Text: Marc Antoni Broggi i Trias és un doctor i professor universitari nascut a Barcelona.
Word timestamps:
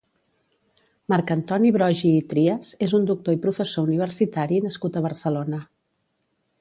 Marc 1.13 1.33
Antoni 1.35 1.69
Broggi 1.75 2.13
i 2.21 2.23
Trias 2.31 2.71
és 2.87 2.95
un 3.01 3.05
doctor 3.11 3.37
i 3.37 3.41
professor 3.45 3.87
universitari 3.91 4.59
nascut 4.69 4.99
a 4.99 5.05
Barcelona. 5.11 5.61